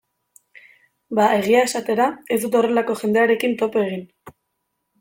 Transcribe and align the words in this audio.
Ba, 1.19 1.27
egia 1.41 1.59
esatera, 1.67 2.07
ez 2.37 2.39
dut 2.45 2.57
horrelako 2.61 2.97
jendearekin 3.03 3.55
topo 3.63 3.85
egin. 3.91 4.05